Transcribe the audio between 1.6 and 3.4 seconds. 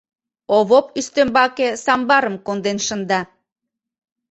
самбарым конден шында.